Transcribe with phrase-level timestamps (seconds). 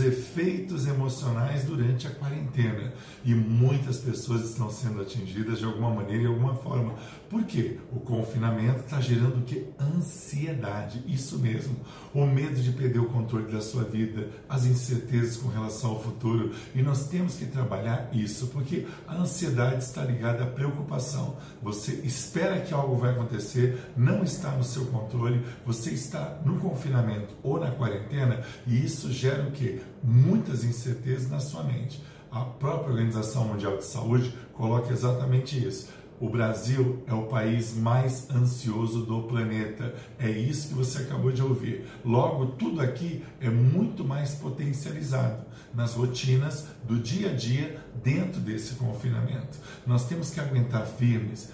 [0.00, 2.92] efeitos emocionais durante a quarentena
[3.24, 6.94] e muitas pessoas estão sendo atingidas de alguma maneira e alguma forma.
[7.28, 7.78] Por quê?
[7.92, 9.66] O confinamento está gerando o que?
[9.78, 11.76] Ansiedade, isso mesmo.
[12.12, 16.52] O medo de perder o controle da sua vida, as incertezas com relação ao futuro.
[16.74, 21.36] E nós temos que trabalhar isso, porque a ansiedade está ligada à preocupação.
[21.62, 27.34] Você espera que algo vai acontecer, não está no seu controle, você está no confinamento
[27.42, 29.80] ou na quarentena, e isso gera o que?
[30.02, 32.02] Muitas incertezas na sua mente.
[32.30, 35.88] A própria Organização Mundial de Saúde coloca exatamente isso
[36.20, 39.94] o Brasil é o país mais ansioso do planeta.
[40.18, 41.86] É isso que você acabou de ouvir.
[42.04, 48.74] Logo, tudo aqui é muito mais potencializado nas rotinas do dia a dia dentro desse
[48.74, 49.58] confinamento.
[49.86, 51.48] Nós temos que aguentar firmes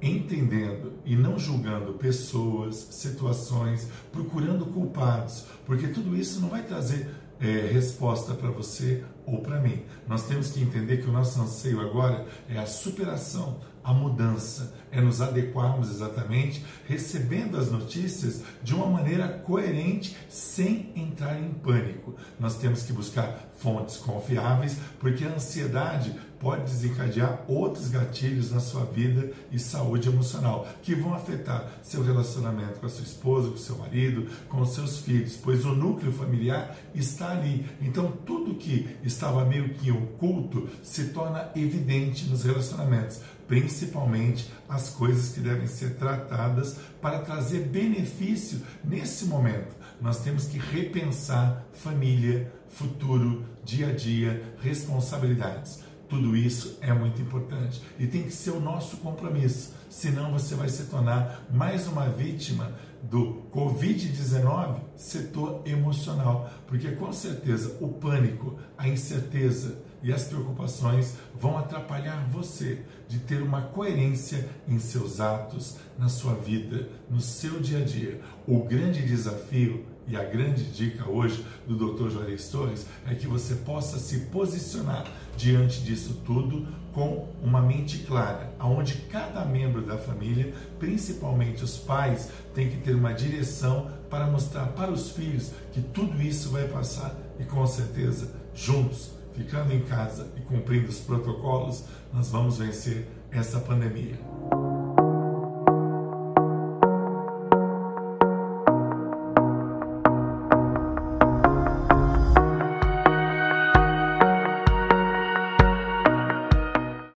[0.00, 7.08] entendendo e não julgando pessoas, situações, procurando culpados, porque tudo isso não vai trazer
[7.42, 9.82] é, resposta para você ou para mim.
[10.06, 15.00] Nós temos que entender que o nosso anseio agora é a superação, a mudança, é
[15.00, 22.14] nos adequarmos exatamente, recebendo as notícias de uma maneira coerente, sem entrar em pânico.
[22.38, 28.84] Nós temos que buscar fontes confiáveis, porque a ansiedade pode desencadear outros gatilhos na sua
[28.84, 33.78] vida e saúde emocional, que vão afetar seu relacionamento com a sua esposa, com seu
[33.78, 37.64] marido, com os seus filhos, pois o núcleo familiar está ali.
[37.80, 43.20] Então, tudo que estava meio que oculto se torna evidente nos relacionamentos,
[43.52, 49.76] principalmente as coisas que devem ser tratadas para trazer benefício nesse momento.
[50.00, 55.80] Nós temos que repensar família, futuro, dia a dia, responsabilidades.
[56.12, 60.68] Tudo isso é muito importante e tem que ser o nosso compromisso, senão você vai
[60.68, 62.70] se tornar mais uma vítima
[63.02, 71.56] do Covid-19 setor emocional, porque com certeza o pânico, a incerteza e as preocupações vão
[71.56, 77.78] atrapalhar você de ter uma coerência em seus atos, na sua vida, no seu dia
[77.78, 78.20] a dia.
[78.46, 82.10] O grande desafio e a grande dica hoje do Dr.
[82.10, 88.54] Juarez Torres é que você possa se posicionar diante disso tudo com uma mente clara,
[88.58, 94.66] aonde cada membro da família, principalmente os pais, tem que ter uma direção para mostrar
[94.68, 100.30] para os filhos que tudo isso vai passar e com certeza juntos, ficando em casa
[100.36, 104.71] e cumprindo os protocolos, nós vamos vencer essa pandemia.